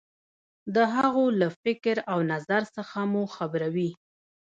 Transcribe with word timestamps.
د 0.75 0.77
هغو 0.95 1.25
له 1.39 1.47
فکر 1.63 1.95
او 2.11 2.19
نظر 2.31 2.63
څخه 2.75 2.97
مو 3.11 3.23
خبروي. 3.35 3.91